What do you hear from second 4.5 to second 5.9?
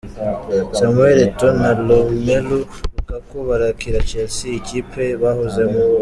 ikipe bahozemo.